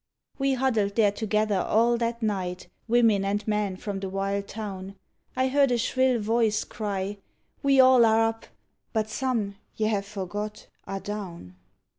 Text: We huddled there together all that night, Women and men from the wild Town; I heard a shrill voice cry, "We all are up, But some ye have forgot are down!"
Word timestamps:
We 0.39 0.55
huddled 0.55 0.95
there 0.95 1.11
together 1.11 1.59
all 1.59 1.95
that 1.99 2.23
night, 2.23 2.65
Women 2.87 3.23
and 3.23 3.47
men 3.47 3.77
from 3.77 3.99
the 3.99 4.09
wild 4.09 4.47
Town; 4.47 4.95
I 5.35 5.47
heard 5.47 5.69
a 5.69 5.77
shrill 5.77 6.19
voice 6.19 6.63
cry, 6.63 7.17
"We 7.61 7.79
all 7.79 8.03
are 8.03 8.27
up, 8.27 8.47
But 8.93 9.09
some 9.11 9.57
ye 9.75 9.85
have 9.89 10.07
forgot 10.07 10.65
are 10.87 10.99
down!" 10.99 11.55